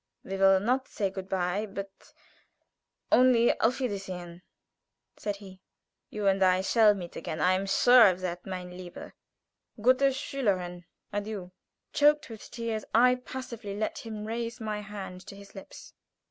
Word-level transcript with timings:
"We 0.23 0.35
will 0.35 0.59
not 0.59 0.87
say 0.87 1.11
good 1.11 1.29
bye, 1.29 1.67
but 1.67 2.11
only 3.11 3.51
auf 3.59 3.79
wiedersehen!" 3.79 4.41
said 5.15 5.35
he. 5.35 5.61
"You 6.09 6.25
and 6.25 6.41
I 6.41 6.61
shall 6.61 6.95
meet 6.95 7.15
again. 7.15 7.39
I 7.39 7.53
am 7.53 7.67
sure 7.67 8.07
of 8.07 8.19
that. 8.21 8.43
Meine 8.43 8.75
liebe, 8.75 9.13
gute 9.79 10.09
Schülerin, 10.11 10.85
adieu!" 11.13 11.51
Choked 11.93 12.31
with 12.31 12.49
tears, 12.49 12.83
I 12.95 13.13
passively 13.13 13.77
let 13.77 13.99
him 13.99 14.25
raise 14.25 14.59
my 14.59 14.79
hand 14.81 15.21
to 15.27 15.35
his 15.35 15.53
lips. 15.53 15.93